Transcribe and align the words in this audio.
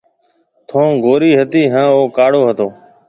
ٿُون 0.67 0.87
گوري 1.03 1.31
هتي 1.39 1.61
هانَ 1.73 1.87
او 1.95 2.01
ڪاڙو 2.17 2.41
هتو۔ 2.49 2.67